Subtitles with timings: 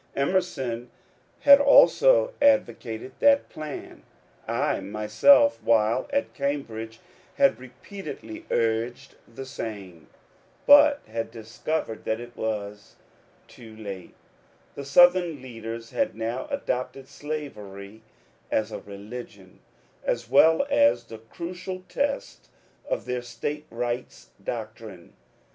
[0.17, 0.89] Emer son
[1.41, 4.01] had also advocated that plan.
[4.47, 6.99] I myself while at Cam bridge
[7.35, 10.07] had repeatedly urged the same,
[10.65, 12.95] but had discovered that it was
[13.47, 14.15] too late:
[14.73, 18.01] the Southern leaders had now adopted slavery
[18.49, 19.59] as a religion,
[20.03, 22.49] as well as the crucial test
[22.89, 25.13] of their State rights doctrine.